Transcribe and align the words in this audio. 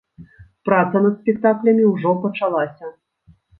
Праца 0.69 1.01
над 1.03 1.19
спектаклямі 1.19 1.83
ўжо 1.93 2.17
пачалася. 2.27 2.93